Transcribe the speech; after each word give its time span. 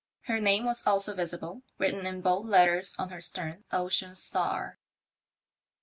Her 0.21 0.39
name 0.39 0.65
was 0.65 0.87
also 0.87 1.13
visible, 1.13 1.61
written 1.77 2.07
in 2.07 2.21
bold 2.21 2.47
letters 2.47 2.95
on 2.97 3.09
her 3.11 3.21
stern. 3.21 3.65
Ocean 3.71 4.15
Star. 4.15 4.79